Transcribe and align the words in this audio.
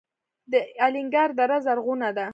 د 0.51 0.53
الینګار 0.85 1.29
دره 1.37 1.57
زرغونه 1.65 2.09
ده 2.17 2.27